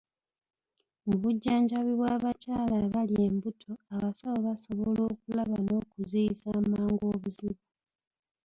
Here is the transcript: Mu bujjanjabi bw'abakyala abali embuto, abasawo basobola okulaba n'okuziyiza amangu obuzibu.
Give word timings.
Mu 1.05 1.15
bujjanjabi 1.21 1.91
bw'abakyala 1.99 2.75
abali 2.85 3.15
embuto, 3.27 3.71
abasawo 3.93 4.37
basobola 4.47 5.01
okulaba 5.11 5.55
n'okuziyiza 5.61 6.47
amangu 6.59 7.05
obuzibu. 7.13 7.61